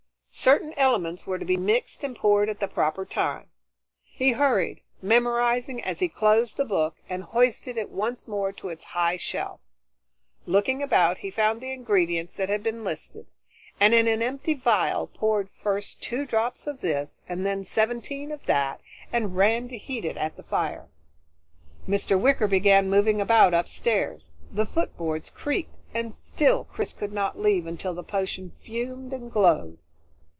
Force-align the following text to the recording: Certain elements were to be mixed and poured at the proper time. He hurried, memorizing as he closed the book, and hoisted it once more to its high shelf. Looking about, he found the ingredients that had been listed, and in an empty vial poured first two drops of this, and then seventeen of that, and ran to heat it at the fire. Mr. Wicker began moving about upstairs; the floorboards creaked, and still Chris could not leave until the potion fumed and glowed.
Certain 0.33 0.71
elements 0.77 1.27
were 1.27 1.37
to 1.37 1.43
be 1.43 1.57
mixed 1.57 2.05
and 2.05 2.15
poured 2.15 2.47
at 2.47 2.61
the 2.61 2.67
proper 2.69 3.05
time. 3.05 3.47
He 4.05 4.31
hurried, 4.31 4.79
memorizing 5.01 5.83
as 5.83 5.99
he 5.99 6.07
closed 6.07 6.55
the 6.55 6.63
book, 6.63 6.95
and 7.09 7.21
hoisted 7.25 7.75
it 7.75 7.89
once 7.89 8.29
more 8.29 8.53
to 8.53 8.69
its 8.69 8.85
high 8.95 9.17
shelf. 9.17 9.59
Looking 10.45 10.81
about, 10.81 11.17
he 11.17 11.31
found 11.31 11.59
the 11.59 11.73
ingredients 11.73 12.37
that 12.37 12.47
had 12.47 12.63
been 12.63 12.85
listed, 12.85 13.25
and 13.77 13.93
in 13.93 14.07
an 14.07 14.21
empty 14.21 14.53
vial 14.53 15.07
poured 15.07 15.49
first 15.49 16.01
two 16.01 16.25
drops 16.25 16.65
of 16.65 16.79
this, 16.79 17.21
and 17.27 17.45
then 17.45 17.65
seventeen 17.65 18.31
of 18.31 18.45
that, 18.45 18.79
and 19.11 19.35
ran 19.35 19.67
to 19.67 19.77
heat 19.77 20.05
it 20.05 20.15
at 20.15 20.37
the 20.37 20.43
fire. 20.43 20.87
Mr. 21.85 22.17
Wicker 22.19 22.47
began 22.47 22.89
moving 22.89 23.19
about 23.19 23.53
upstairs; 23.53 24.31
the 24.49 24.65
floorboards 24.65 25.29
creaked, 25.29 25.75
and 25.93 26.13
still 26.13 26.63
Chris 26.63 26.93
could 26.93 27.11
not 27.11 27.37
leave 27.37 27.67
until 27.67 27.93
the 27.93 28.01
potion 28.01 28.53
fumed 28.63 29.11
and 29.11 29.29
glowed. 29.33 29.77